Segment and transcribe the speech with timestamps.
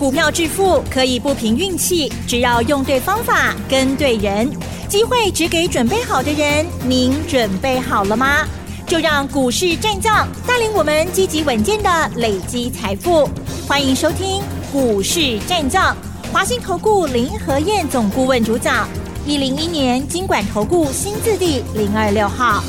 [0.00, 4.50] 股票致富可以不凭运气，只要用对方法、跟对人，
[4.88, 6.66] 机会只给准备好的人。
[6.86, 8.48] 您准备好了吗？
[8.86, 13.28] 就让股市战将带领我们积极稳健的累积财富。
[13.68, 14.42] 欢迎收听
[14.72, 15.94] 股市战将，
[16.32, 18.88] 华信投顾林和燕总顾问主讲，
[19.26, 22.64] 一零一年金管投顾新字第零二六号。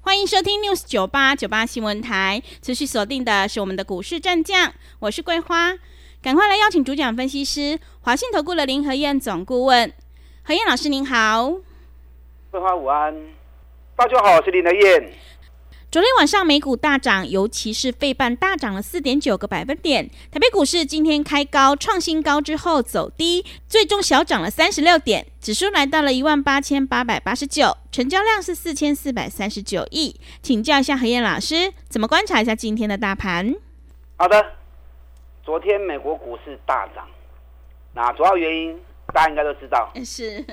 [0.00, 5.74] 欢迎收听 News 九八九八新闻台，持续锁定的是我们的股市战将，我是桂花，
[6.22, 9.90] 赶快来邀请主讲分析师华信投顾的林和燕总顾问，
[10.42, 11.50] 何燕老师您好，
[12.50, 13.14] 桂花午安，
[13.96, 15.12] 大家好，我是林和燕。
[15.90, 20.10] 昨天晚上美股大涨，尤其是费半大涨了四点九个百分点。
[20.30, 30.20] 台北股市今天开高创新高之后走低，最终小涨了三十六点，指数来到了一万八千八百八十九，成交量是四千四百三十九亿。
[30.42, 33.54] 请教一下何燕老师，怎么观察一下今天的大盘？
[34.18, 34.52] 好的，
[35.50, 37.08] 昨天美国股市大涨，
[37.92, 38.80] 那主要原因
[39.12, 40.44] 大家应该都知道， 是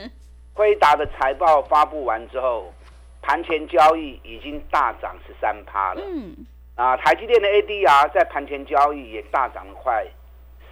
[0.55, 2.73] 辉达的财报发布完之后。
[3.21, 6.01] 盘前交易已经大涨十三趴了。
[6.03, 6.35] 嗯，
[6.73, 10.03] 啊，台积电的 ADR 在盘前交易也大涨了快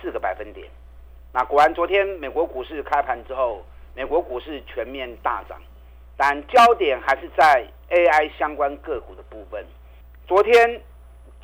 [0.02, 0.68] 四个百分点。
[1.32, 3.64] 那果然，昨天美国股市开盘之后，
[3.94, 5.62] 美国股市全面大涨，
[6.18, 9.64] 但焦点还是在 AI 相关个股的部分。
[10.26, 10.82] 昨天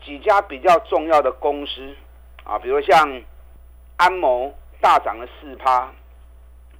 [0.03, 1.93] 几家比较重要的公司
[2.43, 3.21] 啊，比如像
[3.97, 5.91] 安谋大涨了四趴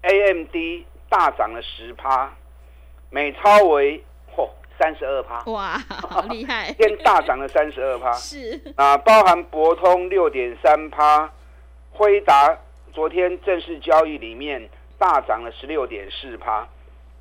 [0.02, 0.56] ，AMD
[1.10, 2.32] 大涨了十趴，
[3.10, 4.04] 美超为。
[4.34, 4.48] 嚯，
[4.80, 5.44] 三十二趴！
[5.52, 6.72] 哇，好厉害！
[6.80, 8.14] 今天大涨了三十二趴。
[8.16, 11.30] 是啊，包含博通六点三趴，
[11.92, 12.58] 辉达
[12.94, 16.66] 昨天正式交易里面大涨了十六点四趴，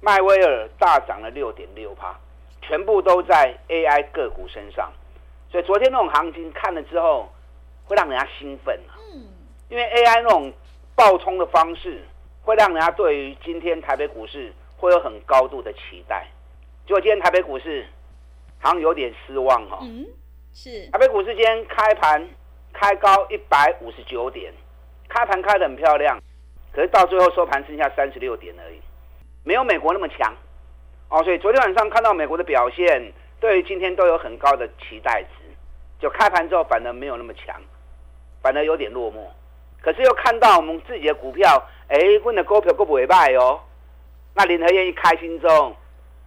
[0.00, 2.16] 迈威尔大涨了六点六趴，
[2.62, 4.92] 全部都在 AI 个股身上。
[5.50, 7.28] 所以昨天那种行情看了之后，
[7.91, 8.94] 会让人家兴奋啊。
[9.12, 9.27] 嗯。
[9.69, 10.52] 因为 AI 那种
[10.94, 12.00] 爆冲的方式，
[12.42, 16.28] 会让人家对于今天台北股市会有很高度的期待。
[16.86, 17.84] 结果今天台北股市
[18.61, 19.83] 好像有点失望哈、哦。
[19.83, 20.06] 嗯，
[20.55, 20.86] 是。
[20.90, 22.28] 台北股市今天开盘
[22.73, 24.52] 开高一百五十九点，
[25.08, 26.17] 开盘开得很漂亮，
[26.72, 28.80] 可是到最后收盘剩下三十六点而已，
[29.42, 30.33] 没有美国那么强。
[31.08, 35.28] 哦，所以昨天晚上看到美国的表现，对于今天都有很高的期待值。
[36.01, 37.61] 就开盘之后反而没有那么强，
[38.42, 39.18] 反而有点落寞。
[39.80, 43.61] 可是又看到我们自己的股票，哎，问的股票够不会卖哦。
[44.34, 45.74] 那林和燕一开心之后。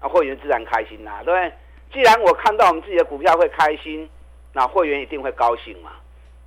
[0.05, 1.53] 那会员自然开心啦，对不对？
[1.93, 4.09] 既然我看到我们自己的股票会开心，
[4.51, 5.93] 那会员一定会高兴嘛。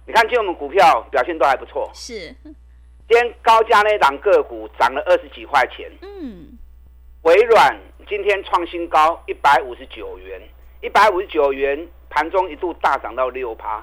[0.07, 1.91] 你看，今天我们股票表现都还不错。
[1.95, 2.13] 是，
[2.43, 2.53] 今
[3.09, 5.91] 天高价那档个股涨了二十几块钱。
[6.03, 6.59] 嗯。
[7.23, 7.75] 微软
[8.07, 10.39] 今天创新高一百五十九元，
[10.83, 13.83] 一百五十九元盘中一度大涨到六趴。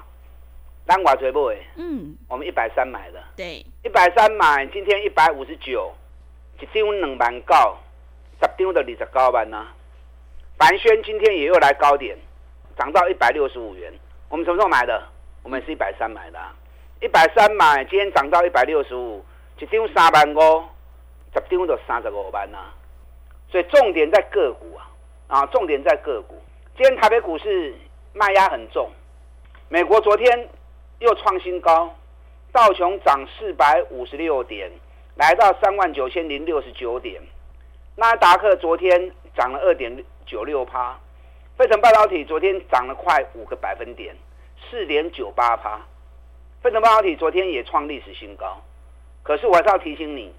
[0.86, 1.52] 单寡追不？
[1.76, 2.16] 嗯。
[2.28, 3.22] 我们一百三买的。
[3.36, 3.64] 对。
[3.82, 5.92] 一百三买，今天一百五十九，
[6.60, 7.76] 一张两万九。
[8.40, 9.66] 十丢的你的高班呢？
[10.58, 12.18] 凡轩今天也又来高点，
[12.76, 13.92] 涨到一百六十五元。
[14.28, 15.02] 我们什么时候买的？
[15.42, 16.38] 我们是一百三买的，
[17.00, 19.24] 一百三买，今天涨到一百六十五，
[19.60, 20.64] 一丢三万五，
[21.32, 22.58] 十丢的三十五班呢。
[23.50, 24.90] 所以重点在个股啊
[25.28, 26.42] 啊，重点在个股。
[26.76, 27.74] 今天台北股市
[28.12, 28.90] 卖压很重，
[29.68, 30.48] 美国昨天
[30.98, 31.94] 又创新高，
[32.52, 34.70] 道琼涨四百五十六点，
[35.16, 37.20] 来到三万九千零六十九点。
[37.96, 40.98] 纳达克昨天涨了二点九六趴，
[41.56, 44.16] 费城半导体昨天涨了快五个百分点，
[44.70, 45.80] 四点九八趴。
[46.62, 48.62] 费城半导体昨天也创历史新高，
[49.22, 50.32] 可是我还是要提醒你，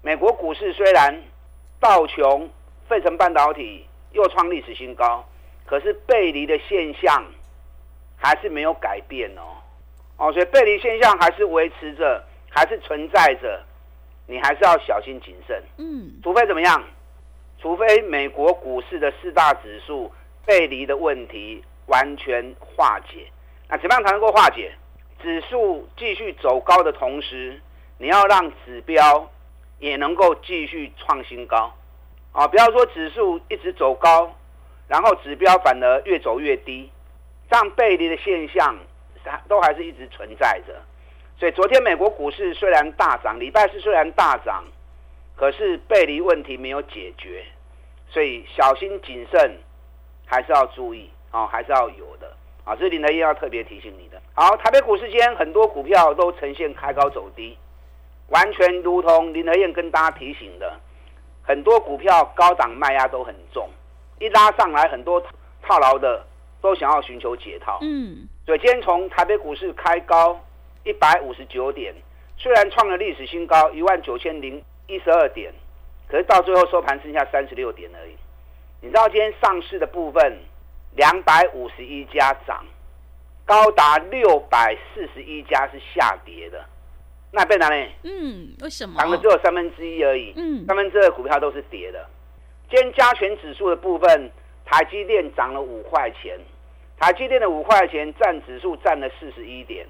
[0.00, 1.22] 美国股市虽然
[1.80, 2.48] 道琼、
[2.88, 5.24] 费城半导体又创历史新高，
[5.66, 7.24] 可是背离的现象
[8.16, 9.55] 还是没有改变哦。
[10.16, 13.62] 哦，所以背离现象还是维持着，还是存在着。
[14.28, 16.82] 你还是要小心谨慎，嗯，除非怎么样？
[17.60, 20.12] 除非美国股市的四大指数
[20.44, 23.26] 背离的问题完全化解。
[23.68, 24.72] 那怎么样才能够化解？
[25.22, 27.60] 指数继续走高的同时，
[27.98, 29.30] 你要让指标
[29.78, 31.72] 也能够继续创新高，
[32.32, 34.34] 啊，不要说指数一直走高，
[34.88, 36.90] 然后指标反而越走越低，
[37.48, 38.76] 这样背离的现象
[39.48, 40.74] 都还是一直存在着。
[41.38, 44.64] 所以昨天美国股市虽然大涨，礼拜四虽然大涨，
[45.36, 47.44] 可是背离问题没有解决，
[48.08, 49.58] 所以小心谨慎
[50.24, 52.32] 还是要注意哦，还是要有的
[52.64, 52.74] 啊。
[52.74, 54.20] 这是林德燕要特别提醒你的。
[54.34, 57.58] 好，台北股市间很多股票都呈现开高走低，
[58.28, 60.80] 完全如同林德燕跟大家提醒的，
[61.42, 63.68] 很多股票高档卖压都很重，
[64.18, 65.22] 一拉上来很多
[65.62, 66.24] 套牢的
[66.66, 67.78] 都想要寻求解套。
[67.82, 70.40] 嗯，所以今天从台北股市开高。
[70.88, 71.92] 一百五十九点，
[72.38, 75.52] 虽然创了历史新高一万九千零一十二点，
[76.08, 78.14] 可是到最后收盘剩下三十六点而已。
[78.80, 80.38] 你知道今天上市的部分
[80.94, 82.64] 两百五十一家涨，
[83.44, 86.64] 高达六百四十一家是下跌的。
[87.32, 87.88] 那变哪呢？
[88.04, 88.94] 嗯，为什么？
[88.96, 90.32] 涨的只有三分之一而已。
[90.36, 92.08] 嗯，三分之二股票都是跌的。
[92.70, 94.30] 今天加权指数的部分，
[94.64, 96.38] 台积电涨了五块钱。
[96.98, 99.86] 台积电的五块钱占指数占了四十一点。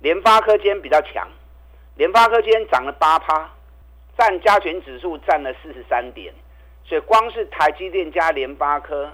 [0.00, 1.26] 联发科今天比较强，
[1.96, 3.50] 联发科今天涨了八趴，
[4.18, 6.32] 占加权指数占了四十三点。
[6.84, 9.10] 所以光是台积电加联发科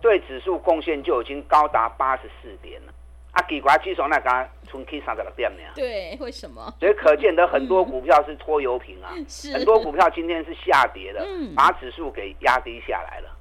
[0.00, 2.92] 对指数贡献就已经高达八十四点了。
[3.30, 5.62] 啊，奇怪，指数那刚从 K 三十六点呢？
[5.76, 6.74] 对，为什么？
[6.80, 13.35] 所以可见得很多股票是拖油瓶啊， 嗯、很多股票今天是下跌的，嗯、把指数给压低下来了。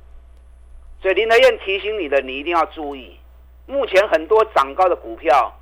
[1.06, 3.16] 所以林德燕提醒你的，你一定要注意，
[3.68, 5.54] 目前很多涨高的股票，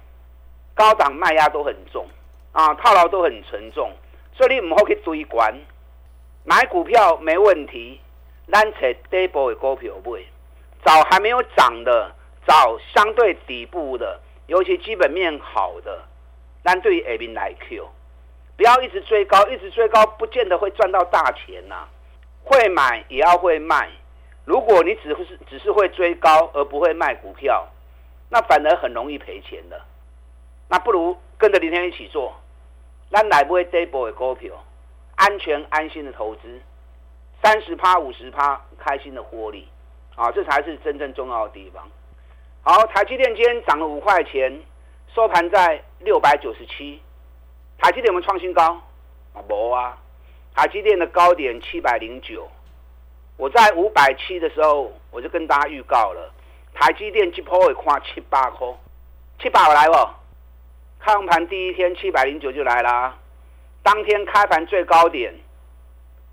[0.73, 2.07] 高档卖压都很重
[2.53, 3.91] 啊，套牢都很沉重，
[4.33, 5.53] 所以你唔好去追关，
[6.45, 7.99] 买股票没问题，
[8.49, 8.79] 咱找
[9.11, 10.21] 底部的股票买，
[10.85, 12.09] 找还没有涨的。
[12.47, 16.03] 找相对底部的，尤其基本面好的，
[16.63, 17.89] 但对于 A 兵来 Q，
[18.55, 21.89] 不要一直追高，一直追高，不见得会赚到大钱呐、啊。
[22.45, 23.89] 会买也要会卖。
[24.45, 27.67] 如果你只是只是会追高而不会卖股票，
[28.29, 29.81] 那反而很容易赔钱的。
[30.69, 32.33] 那不如跟着林天一起做，
[33.11, 34.51] 咱来不会底部的股票，
[35.15, 36.41] 安全安心的投资，
[37.41, 39.67] 三十趴五十趴，开心的获利
[40.15, 41.87] 啊，这才是真正重要的地方。
[42.63, 44.61] 好，台积电今天涨了五块钱，
[45.13, 47.01] 收盘在六百九十七。
[47.77, 48.81] 台积电有没有创新高？
[49.33, 49.97] 啊，没啊。
[50.55, 52.47] 台积电的高点七百零九，
[53.43, 56.31] 我在五百七的时候，我就跟大家预告了，
[56.73, 58.65] 台积电这波会看七八块，
[59.37, 59.93] 七百来不？
[60.97, 63.17] 开盘第一天七百零九就来啦，
[63.83, 65.33] 当天开盘最高点，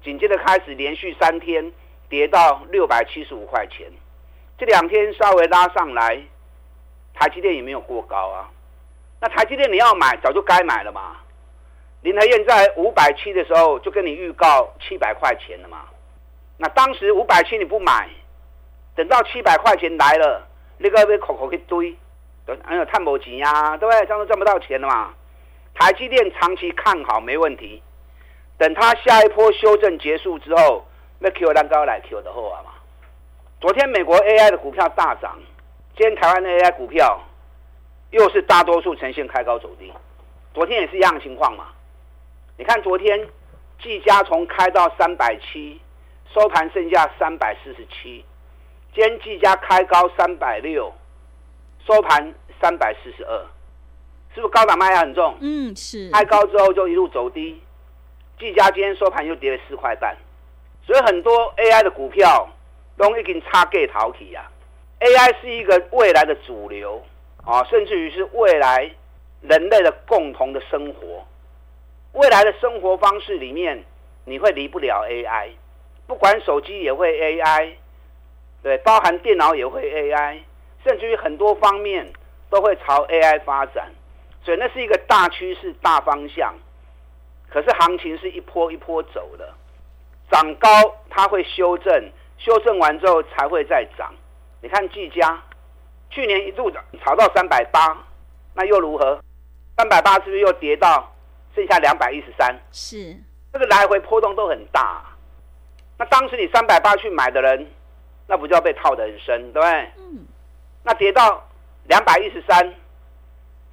[0.04, 1.72] 紧接着开始连续三天
[2.08, 3.90] 跌到六百七十五块钱。
[4.56, 6.16] 这两天稍微拉上来，
[7.12, 8.48] 台积电也没有过高啊。
[9.20, 11.16] 那台积电你要买，早就该买了嘛。
[12.02, 15.86] 林和燕在五百七的时候就跟你预告七百块钱了嘛。
[16.62, 18.06] 那当时五百七你不买，
[18.94, 20.46] 等到七百块钱来了，
[20.76, 21.96] 那个被口口一堆，
[22.62, 24.04] 还有探某钱呀，对不对？
[24.04, 25.14] 这样都赚不到钱了嘛。
[25.74, 27.82] 台积电长期看好没问题，
[28.58, 30.86] 等它下一波修正结束之后，
[31.18, 32.72] 那 Q 蛋糕来 Q 的后啊嘛。
[33.58, 35.38] 昨天美国 AI 的股票大涨，
[35.96, 37.18] 今天台湾的 AI 股票
[38.10, 39.90] 又是大多数呈现开高走低。
[40.52, 41.68] 昨天也是一样的情况嘛？
[42.58, 43.26] 你看昨天
[43.82, 45.80] 技嘉从开到三百七，
[46.34, 48.24] 收盘剩下三百四十七。
[48.94, 50.92] 今天技嘉开高三百六，
[51.86, 53.46] 收盘三百四十二，
[54.34, 55.36] 是不是高档卖压很重？
[55.40, 56.10] 嗯，是。
[56.10, 57.60] 开高之后就一路走低，
[58.38, 60.16] 技嘉今天收盘又跌了四块半，
[60.84, 62.48] 所以很多 AI 的股票。
[62.96, 64.44] 都已经差价逃起啊
[65.00, 67.02] ！AI 是一个未来的主流
[67.46, 68.90] 啊，甚至于是未来
[69.40, 71.26] 人类的共同的生活。
[72.12, 73.82] 未来的生活方式里面，
[74.26, 75.52] 你会离不了 AI，
[76.10, 77.70] 不管手机也会 AI，
[78.64, 80.40] 对，包含电脑也会 AI，
[80.82, 82.04] 甚至于很多方面
[82.50, 83.88] 都会朝 AI 发展。
[84.42, 86.52] 所以那是一个大趋势、大方向。
[87.48, 89.54] 可是行情是一波一波走的，
[90.32, 90.68] 涨高
[91.08, 92.10] 它会修正。
[92.38, 94.12] 修正完之后才会再涨。
[94.62, 95.40] 你看技嘉，
[96.10, 97.96] 去年一度涨炒到三百八，
[98.54, 99.20] 那又如何？
[99.76, 101.14] 三百八是不是又跌到
[101.54, 102.58] 剩下两百一十三？
[102.72, 103.16] 是，
[103.52, 105.04] 这个来回波动都很大。
[106.00, 107.70] 那当时你三百八去买的人，
[108.26, 109.90] 那不就要被套得很深，对不对？
[109.98, 110.26] 嗯。
[110.82, 111.46] 那跌到
[111.88, 112.74] 两百一十三，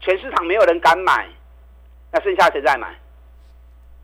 [0.01, 1.25] 全市场没有人敢买，
[2.11, 2.93] 那剩下谁在买？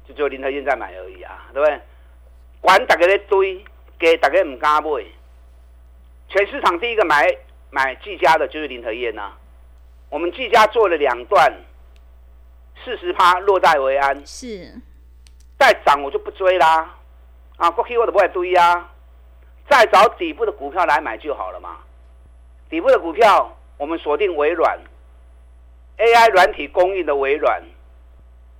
[0.07, 1.81] 就只有林和燕在买而已啊，对不对？
[2.61, 3.61] 管大家在堆。
[3.99, 4.89] 给大家唔敢买，
[6.27, 7.25] 全市场第一个买
[7.69, 9.37] 买技嘉的就是林和燕呐、啊。
[10.09, 11.53] 我们技嘉做了两段，
[12.83, 14.25] 四十趴落袋为安。
[14.25, 14.73] 是，
[15.57, 16.93] 再涨我就不追啦。
[17.57, 18.89] 啊，过去我都不会追啊。
[19.69, 21.77] 再找底部的股票来买就好了嘛。
[22.69, 24.79] 底部的股票，我们锁定微软
[25.97, 27.61] ，AI 软体供应的微软。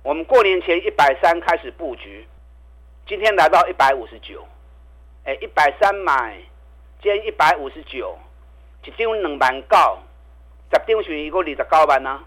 [0.02, 2.26] 我们过年前一百三开始布局，
[3.06, 4.46] 今天来到一百五十九。
[5.24, 6.36] 哎，一百三买，
[7.02, 8.16] 今天一百五十九，
[8.84, 9.98] 一张两万九，
[10.70, 12.24] 十张是一个二十九万呢。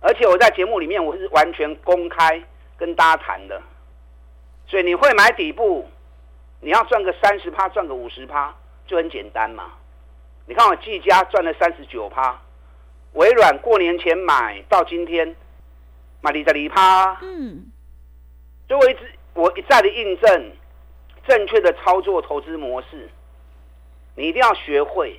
[0.00, 2.42] 而且我在节目里面我是完全公开
[2.76, 3.60] 跟大家谈的，
[4.70, 5.90] 所以你会买底部，
[6.60, 8.54] 你要赚个三十趴，赚个五十趴
[8.86, 9.72] 就很简单嘛。
[10.46, 12.40] 你看我技嘉赚了三十九趴，
[13.14, 15.34] 微软过年前买到今天
[16.20, 17.18] 买，你的离趴。
[17.20, 17.66] 嗯，
[18.68, 19.00] 所以我一直
[19.34, 20.52] 我一再的印证
[21.26, 23.10] 正确的操作投资模式，
[24.14, 25.18] 你一定要学会。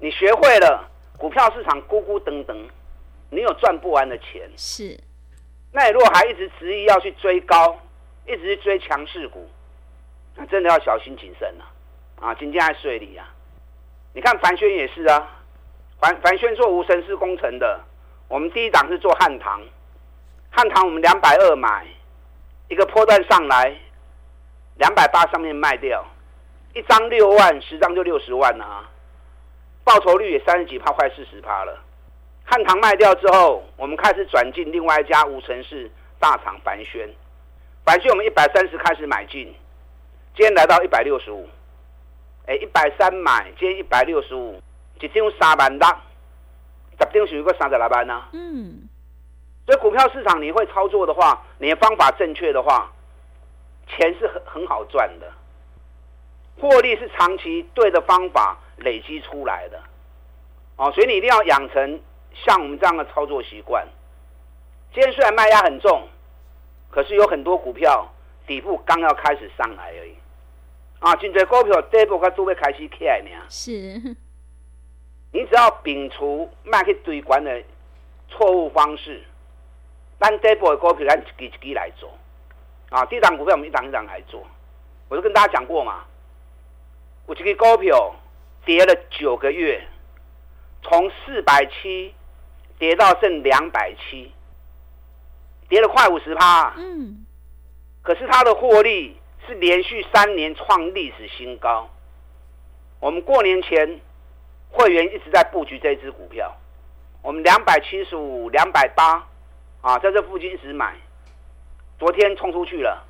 [0.00, 0.86] 你学会了，
[1.16, 2.56] 股票市场咕咕噔噔，
[3.30, 4.50] 你有赚不完的钱。
[4.54, 5.00] 是。
[5.72, 7.78] 那你如果还一直执意要去追高，
[8.30, 9.50] 一直追强势股，
[10.36, 11.64] 那真的要小心谨慎了。
[12.20, 13.26] 啊，今天还睡里啊！
[14.14, 15.28] 你看凡轩也是啊，
[15.98, 17.80] 凡凡轩做无尘室工程的，
[18.28, 19.60] 我们第一档是做汉唐，
[20.50, 21.84] 汉唐我们两百二买，
[22.68, 23.74] 一个波段上来，
[24.76, 26.06] 两百八上面卖掉，
[26.74, 28.88] 一张六万，十张就六十万啊，
[29.82, 31.82] 报酬率也三十几趴，快四十趴了。
[32.44, 37.08] 汉唐卖掉之后，我们开始转进另外一家无尘室大厂凡轩，
[37.84, 39.54] 凡轩我们一百三十开始买进，
[40.36, 41.48] 今天来到一百六十五。
[42.46, 44.60] 哎，一百三买，今天一百六十五，
[45.00, 48.22] 一张三万六，十张是一个三十来万呢。
[48.32, 48.88] 嗯，
[49.66, 52.90] 所以股票市场你会操作的话，你的方法正确的话，
[53.86, 55.30] 钱是很很好赚的，
[56.60, 59.80] 获利是长期对的方法累积出来的。
[60.76, 62.00] 哦，所以你一定要养成
[62.34, 63.86] 像我们这样的操作习惯。
[64.92, 66.08] 今天虽然卖压很重，
[66.90, 68.06] 可是有很多股票
[68.46, 70.14] 底部刚要开始上来而已。
[70.98, 73.30] 啊，真多股票底部才准备开始起来呢。
[73.48, 73.72] 是，
[75.32, 77.62] 你只要摒除卖去堆管的
[78.28, 79.22] 错误方式，
[80.18, 82.12] 咱底部的股票咱一支一支来做。
[82.90, 84.46] 啊，第一档股票我们一档一档来做。
[85.08, 86.04] 我就跟大家讲过嘛，
[87.26, 88.14] 我这个股票
[88.64, 89.82] 跌了九个月，
[90.82, 92.14] 从四百七
[92.78, 94.32] 跌到剩两百七，
[95.70, 96.74] 跌了快五十趴。
[96.76, 97.24] 嗯，
[98.02, 99.16] 可是它的获利。
[99.46, 101.88] 是连续三年创历史新高。
[103.00, 103.98] 我们过年前
[104.68, 106.54] 会员一直在布局这支股票，
[107.22, 109.26] 我们两百七十五、两百八
[109.80, 110.94] 啊，在这附近一直买。
[111.98, 113.02] 昨天冲出去了，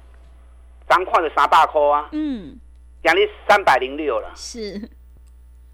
[0.89, 2.59] 咱快的三百块啊，嗯，
[3.03, 4.31] 奖励三百零六了。
[4.37, 4.89] 是，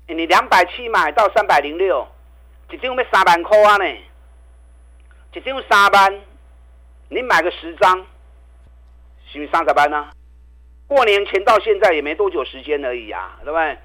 [0.08, 2.08] 你两百七买到三百零六，
[2.70, 3.84] 一张要三万块啊呢，
[5.34, 6.20] 一张三万，
[7.08, 8.04] 你买个十张，
[9.30, 10.08] 是不是三十万呢？
[10.88, 13.78] 过年前到现在也没多久时间而已啊，对不对？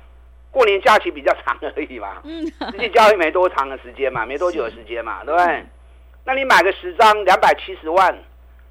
[0.52, 5.48] 过年假期比较长而已嘛，嗯，实际交易没多长的时间嘛，没多久的时间嘛，对不对？
[5.48, 5.70] 嗯、
[6.26, 8.16] 那你买个十张，两百七十万，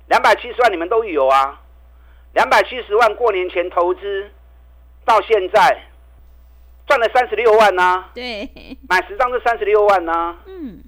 [0.07, 1.61] 两百七十万你们都有啊，
[2.35, 4.31] 两百七十万过年前投资
[5.05, 5.83] 到现在
[6.87, 8.49] 赚了三十六万呐、啊，对，
[8.89, 10.83] 买十张是三十六万呐、啊，嗯，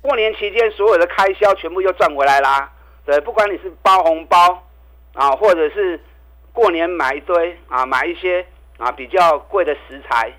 [0.00, 2.72] 过年期间所有的开销全部又赚回来啦，
[3.04, 4.62] 对，不管你是包红包
[5.14, 6.00] 啊，或者是。
[6.54, 10.30] 过年买一堆啊，买一些啊比较贵的食材，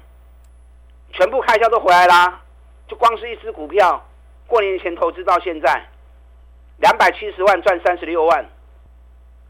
[1.11, 2.39] 全部开销都回来啦。
[2.87, 4.07] 就光是一只股票，
[4.45, 5.87] 过年前投资到现在，
[6.77, 8.45] 两百七十万赚三十六万，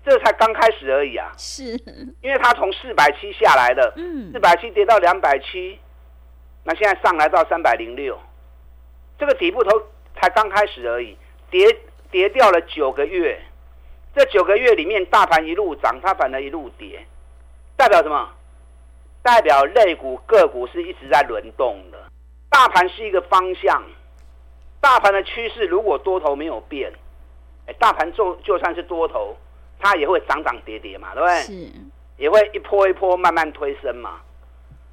[0.06, 1.34] 这才刚开始而已啊。
[1.38, 1.74] 是，
[2.24, 5.78] 因为它从四百七下来的，嗯，四百七跌到两百七，
[6.64, 8.18] 那现在上来到三百零六，
[9.20, 9.82] 这个底部头
[10.16, 11.18] 才刚开始而已，
[11.52, 11.68] 跌
[12.14, 13.42] 跌掉了九个月。
[14.16, 17.04] 这九个月里面，大盘一路涨，它反而一路跌，
[17.76, 18.30] 代表什么？
[19.24, 21.98] 代表类股个股是一直在轮动的。
[22.50, 23.84] 大盘是一个方向，
[24.80, 26.94] 大盘的趋势如果多头没有变，
[27.66, 29.36] 哎，大盘就就算是多头，
[29.80, 31.36] 它也会涨涨跌跌嘛，对不对？
[31.42, 31.72] 是，
[32.18, 34.22] 也会一波一波慢慢推升嘛。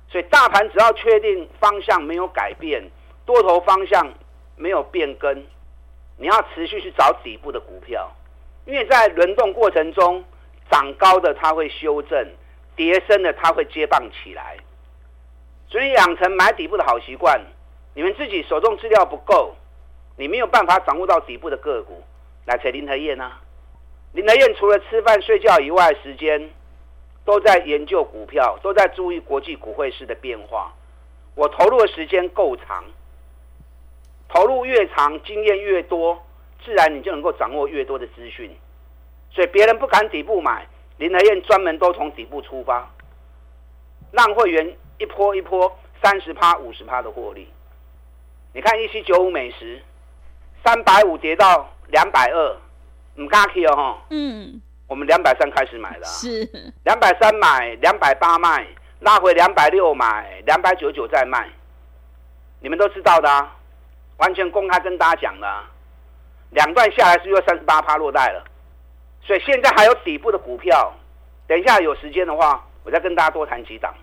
[0.09, 2.83] 所以大盘只要确定方向没有改变，
[3.27, 4.11] 多头方向
[4.57, 5.45] 没有变更，
[6.21, 8.09] 你要持续去找底部的股票。
[8.67, 10.23] 因为在轮动过程中，
[10.71, 12.29] 涨高的它会修正，
[12.77, 14.59] 跌深的它会接棒起来，
[15.67, 17.41] 所以养成买底部的好习惯。
[17.95, 19.57] 你们自己手中资料不够，
[20.17, 22.05] 你没有办法掌握到底部的个股，
[22.45, 23.33] 来找林和燕呢？
[24.13, 26.51] 林和燕除了吃饭睡觉以外，时间
[27.25, 30.73] 都在研究股票，都在注意国际股汇市的变化。
[31.35, 32.85] 我投入的时间够长，
[34.33, 36.21] 投入越长，经验越多。
[36.63, 38.55] 自然你就能够掌握越多的资讯，
[39.31, 40.67] 所以别人不敢底部买，
[40.99, 42.87] 林和燕专门都从底部出发，
[44.13, 47.49] 让会员一波一波三十趴、五十趴的获利。
[48.53, 49.81] 你看一七九五美食，
[50.63, 52.57] 三百五跌到两百二，
[53.15, 53.99] 唔敢去哦哈。
[54.11, 56.47] 嗯，我们两百三开始买的，是
[56.85, 58.67] 两百三买，两百八卖，
[58.99, 61.49] 拉回两百六买，两百九十九再卖，
[62.61, 63.57] 你们都知道的啊，
[64.21, 65.69] 完全公开跟大家讲的啊。
[66.51, 68.45] 两段下来是又三十八趴落袋了，
[69.21, 70.93] 所以现在还有底部的股票，
[71.47, 73.95] 等一下有时间的话，我再跟大家多谈几档。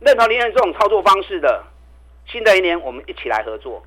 [0.00, 1.62] 认同林彦这种操作方式的，
[2.26, 3.82] 新的一年我们一起来合作。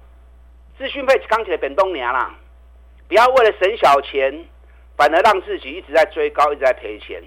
[0.77, 2.33] 资讯配钢铁本东年啦，
[3.07, 4.45] 不要为了省小钱，
[4.95, 7.21] 反而让自己一直在追高，一直在赔钱，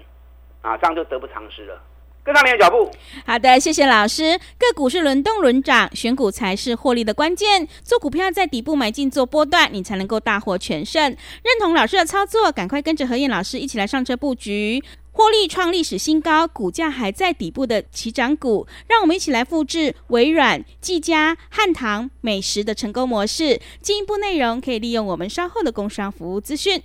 [0.61, 1.81] 啊，这样就得不偿失了。
[2.27, 2.91] 跟上你的脚步。
[3.25, 4.37] 好的，谢谢老师。
[4.57, 7.65] 个股是轮动轮涨，选股才是获利的关键。
[7.83, 11.01] 做股票在底部买进做波段，你才能够大获全胜。
[11.01, 18.67] 认同老师的操作，赶快跟着何燕老师一起来上车布局，获利创历史新高，股价还在底部的起涨股。
[18.89, 23.61] 让我们一起来复制微软、技嘉、汉唐、美食的成功模式。
[23.81, 26.83] 进一步内容可以利用我们稍后的工商服务资讯。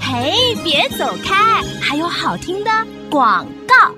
[0.00, 2.70] 嘿，别走开，还有好听的
[3.10, 3.92] 广告。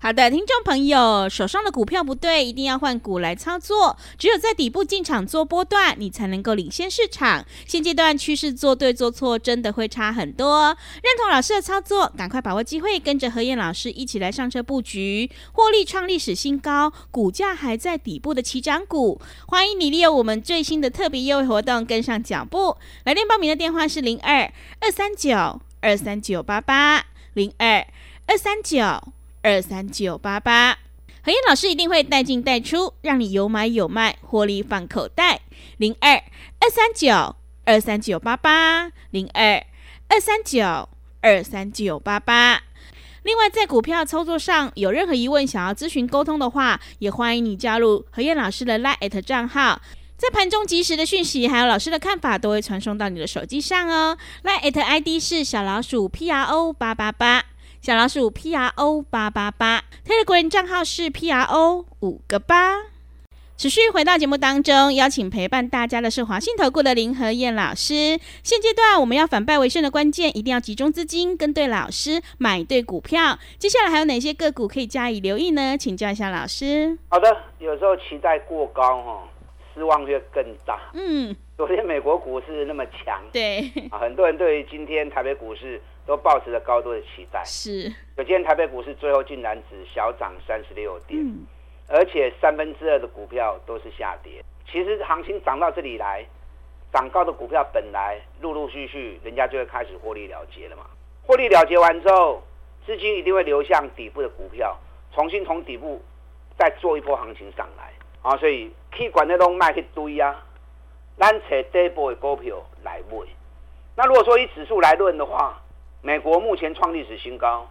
[0.00, 3.96] 好的，听众朋友，手上的股票不对，一定要换股来操作。
[4.16, 7.44] 只有在底部进场做波段，你才能够领先市场。
[7.66, 10.68] 现阶段趋势做对做错，真的会差很多。
[11.02, 19.20] 认同老师的操作，赶快把握机会，跟着何燕老师一起来上车布局，获利创历史新高，股价还在底部的起涨股。
[19.48, 22.76] 欢迎你利用我们最新的特别优惠活动跟上脚步。
[23.02, 27.84] 来电报名的电话是零二二三九二三九八八零二
[28.26, 28.78] 二三九。
[29.48, 30.76] 二三九八八，
[31.22, 35.40] 何燕老师一定会带进带出，让你有买有卖，获利放口袋。
[35.78, 36.16] 零二
[36.60, 39.64] 二三九二三九八八，零二
[40.08, 40.90] 二三九
[41.22, 42.60] 二三九八八。
[43.22, 49.80] 另外，在股票操作上有任何疑问，想要咨询沟通的话，也欢迎你加入何燕老师的 LINE@ 账号，
[50.18, 54.18] 在盘中及时的讯息，还有老师的看法，都会传送到你的手机上哦。
[54.44, 57.46] LINE@ ID 是小老鼠 P R O 八八八。
[57.80, 62.74] 小老鼠 P R O 八八八，Telegram 账号是 P R O 五个八。
[63.56, 68.18] 持续回到节目当中，邀请陪伴大家的是华信投顾的林和燕老师。
[68.42, 73.38] 现阶段我们要反败为胜的关键，一定要集中资金，跟对老师，买对股票。
[73.58, 75.76] 接下来还有哪些个股可以加以留意呢？
[75.78, 76.98] 请教一下老师。
[77.08, 79.28] 好的，有时候期待过高哈，
[79.74, 80.78] 失望会更大。
[80.94, 85.80] 嗯，昨天美国股市那么强，对啊，很多人对于今天台北股市。
[86.08, 87.92] 都抱持着高度的期待，是。
[88.16, 91.44] 可今天台北股市最后竟然只小涨三十六点，嗯，
[91.86, 94.42] 而且三分之二的股票都是下跌。
[94.66, 96.24] 其实行情涨到这里来，
[96.94, 100.86] 涨高的股票本来陆陆续续人家就会开始获利了结了嘛。
[101.26, 102.42] 获利了结完之后，
[102.86, 104.74] 资金一定会流向底部的股票，
[105.14, 106.00] 重新从底部
[106.58, 107.92] 再做一波行情上来
[108.22, 108.34] 啊。
[108.38, 110.42] 所以去管那种卖一堆啊，
[111.18, 113.26] 咱找底部的股票来买。
[113.94, 115.60] 那如果说以指数来论的话，
[116.00, 117.68] 美国目前创历史新高，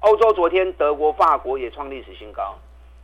[0.00, 2.58] 欧洲昨天德国、法国也创历史新高，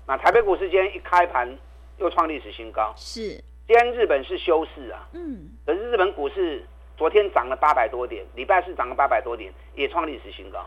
[0.06, 1.56] 那台北股市今天一开盘
[1.98, 2.94] 又创历史新高。
[2.96, 3.20] 是，
[3.66, 6.64] 今天日本是休市啊，嗯，可是日本股市
[6.96, 10.64] 昨天涨了八百多点，礼拜四涨了八百多点，也创历史新高。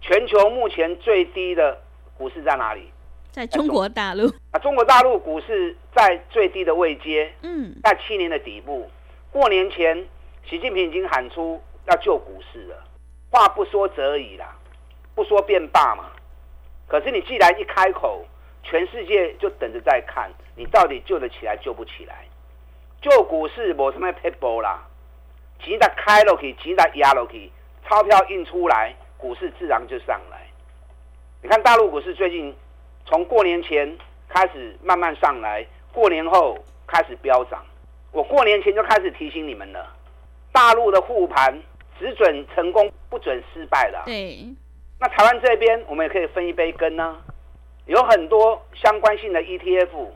[0.00, 1.78] 全球目前最低的
[2.16, 2.90] 股市在哪里？
[3.30, 8.90] 在中国大陆啊，中国大陆股市在最低的位阶，嗯，在七年的底部。
[9.30, 10.06] 过年前，
[10.48, 12.84] 习近平已经喊出要救股市了。
[13.32, 14.54] 话不说则已啦，
[15.14, 16.04] 不说便罢嘛。
[16.86, 18.26] 可是你既然一开口，
[18.62, 22.26] 全世界就等着在看你到底救得起来救不起来。
[23.00, 24.86] 救股市没什么撇步啦，
[25.58, 27.50] 钱的开落去，钱的压落去，
[27.88, 30.46] 钞票印出来，股市自然就上来。
[31.40, 32.54] 你看大陆股市最近
[33.06, 33.96] 从过年前
[34.28, 37.64] 开始慢慢上来，过年后开始飙涨。
[38.12, 39.90] 我过年前就开始提醒你们了，
[40.52, 41.58] 大陆的护盘。
[42.02, 44.02] 只准成功，不准失败的。
[44.04, 44.44] 对，
[44.98, 47.16] 那台湾这边我们也可以分一杯羹呢。
[47.86, 50.08] 有很多相关性的 ETF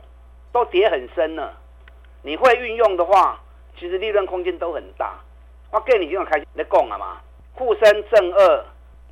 [0.51, 1.57] 都跌很深了。
[2.23, 3.39] 你会运用的话，
[3.79, 5.17] 其实利润空间都很大。
[5.71, 7.21] 我跟你这种开始在讲了嘛，
[7.53, 8.65] 沪深正二，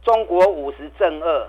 [0.04, 1.48] 中国五十正二。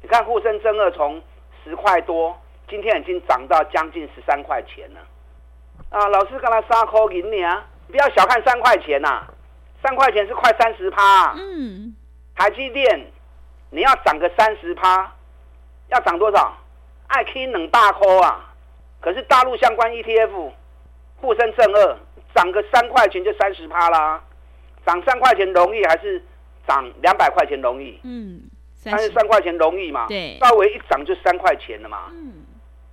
[0.00, 1.20] 你看沪深正二从
[1.64, 5.00] 十块多，今天已经涨到将近十三块钱了。
[5.90, 9.34] 啊，老师刚才三块银你啊，不要小看三块钱呐、啊。
[9.82, 11.94] 三块钱是快三十趴，嗯，
[12.36, 13.06] 台积电
[13.70, 15.12] 你要涨个三十趴，
[15.88, 16.56] 要涨多少？
[17.08, 18.54] 爱 K 冷大扣啊！
[19.00, 20.50] 可是大陆相关 ETF，
[21.16, 21.98] 沪深正二
[22.34, 24.22] 涨个三块钱就三十趴啦，
[24.86, 26.24] 涨三块钱容易还是
[26.66, 28.00] 涨两百块钱容易？
[28.04, 28.42] 嗯，
[28.74, 30.06] 三十三块钱容易嘛？
[30.08, 32.04] 对，稍微一涨就三块钱了嘛。
[32.12, 32.44] 嗯，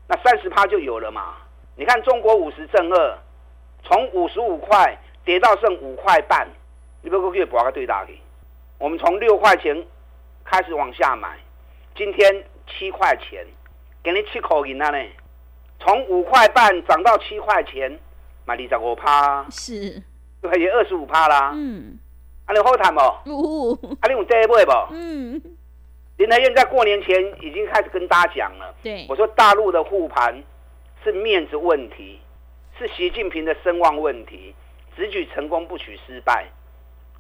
[0.07, 1.35] 那三十趴就有了嘛？
[1.75, 3.17] 你看中国五十正二，
[3.83, 6.47] 从五十五块跌到剩五块半。
[7.01, 8.11] 你不过可以博个最大的，
[8.77, 9.85] 我们从六块钱
[10.43, 11.37] 开始往下买，
[11.95, 13.45] 今天七块钱，
[14.03, 14.97] 给你七口银了呢。
[15.79, 17.97] 从五块半涨到七块钱，
[18.45, 20.03] 买二十五趴，是，
[20.41, 21.53] 对，也二十五趴啦。
[21.55, 21.97] 嗯，
[22.45, 23.01] 啊，你好谈不？
[23.31, 24.71] 呜，啊，你有这一位不？
[24.91, 25.41] 嗯，
[26.17, 28.75] 林德燕在过年前已经开始跟大家讲了。
[28.83, 30.43] 对，我说大陆的护盘
[31.01, 32.19] 是面子问题，
[32.77, 34.53] 是习近平的声望问题。
[34.97, 36.45] 只举成功不取失败。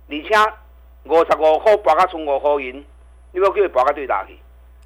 [0.09, 0.53] 而且
[1.03, 2.83] 五十五块博个从五块银，
[3.31, 4.37] 你要叫佢博个对打去，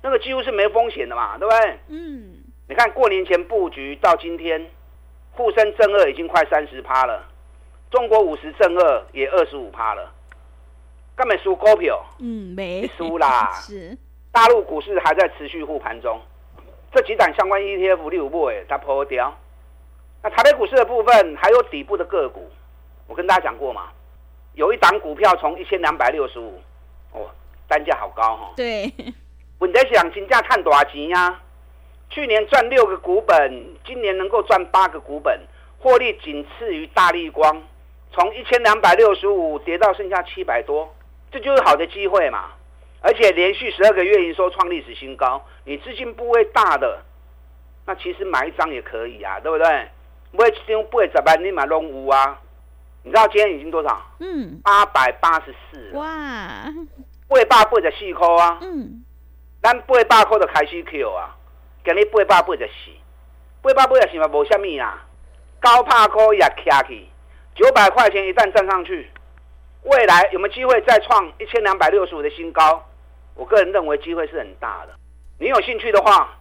[0.02, 1.80] 那个几乎是没风险的嘛，对不对？
[1.88, 2.40] 嗯。
[2.68, 4.70] 你看过年前布局到今天，
[5.32, 7.26] 沪深正二已经快三十趴了，
[7.92, 10.12] 中国五十正二也二十五趴了。
[11.16, 13.52] 根本输股票，嗯，没输啦。
[13.62, 13.96] 是，
[14.32, 16.20] 大陆股市还在持续护盘中，
[16.92, 19.32] 这几档相关 ETF 六部诶，它破掉。
[20.24, 22.50] 那台北股市的部分还有底部的个股，
[23.08, 23.92] 我跟大家讲过嘛，
[24.56, 26.62] 有一档股票从一千两百六十五，
[27.12, 27.30] 哦，
[27.68, 28.54] 单价好高哈、哦。
[28.56, 28.92] 对。
[29.60, 31.39] 问题是金价看多少钱呀？
[32.10, 35.39] 去年赚六个股本，今年能够赚八个股本，
[35.80, 37.63] 获利仅次于大立光，
[38.12, 40.94] 从一千两百六十五跌到剩下七百多。
[41.32, 42.52] 这就是好的机会嘛，
[43.02, 47.02] 而且连续十二个月营收创历史新高，你资金部位大的，
[47.88, 49.68] 那其实买一张也可以啊，对不对？
[50.32, 52.39] 买一张八十万你买拢有啊，
[53.04, 54.02] 你知道今天已经多少？
[54.20, 55.92] 嗯，八百八十四。
[55.94, 56.06] 哇，
[57.28, 58.60] 八百八十四块啊。
[58.62, 59.04] 嗯，
[59.62, 61.36] 咱八百块就开始 Q 啊，
[61.84, 62.92] 今日八百八十四，
[63.62, 65.06] 八百八十四嘛无虾米啊，
[65.60, 67.10] 高帕块也卡起，
[67.56, 69.10] 九百块钱一旦站上去。
[69.84, 72.82] 未来有没有机会再创一千两百六十五的新高？
[73.36, 74.94] 我个人认为机会是很大的。
[75.39, 76.38] 你有兴趣的话，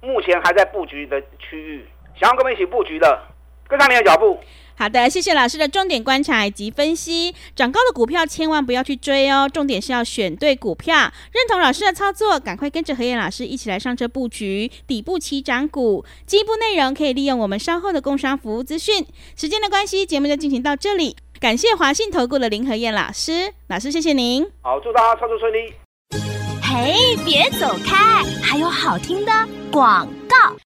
[0.00, 3.20] 目前还在布局的区域，想要跟我们一起布局的，
[3.66, 4.40] 跟上你的脚步。
[4.78, 7.34] 好的，谢谢老师的重点观察以及分析。
[7.56, 11.12] 涨高的股票千万不要去追哦，重点是要选对股票。
[11.32, 16.04] 认同老师的操作，赶快跟着何燕老师一起来上车布局底部起涨股。
[16.24, 19.04] 进一步内容可以利用我们稍后的工商服务资讯。
[19.34, 21.16] 时间的关系，节目就进行到这里。
[21.40, 24.46] 感谢华信投顾的林何燕老师，老师谢谢您。
[24.62, 25.74] 好，祝大家操作顺利。
[26.62, 29.32] 嘿，别走开，还有好听的
[29.72, 30.56] 广告。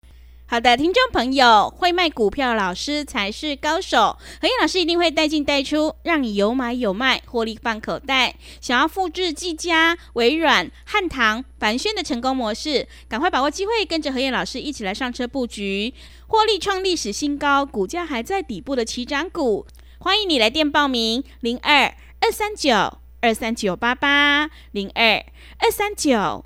[0.53, 4.15] 好的，听众朋友，会卖股票老师才是高手。
[4.39, 8.35] 何燕老师一定会带进带出，让你有买有卖，获利放口袋。
[8.61, 15.91] 想要复制技嘉、微软、汉唐、凡轩的成功模式，赶快把握机会，跟着何燕老师一起来上车布局，
[16.27, 19.65] 获利创历史新高，股价还在底部的起涨股。
[19.97, 25.25] 欢迎你来电报名：零二二三九二三九八八零二
[25.57, 26.45] 二三九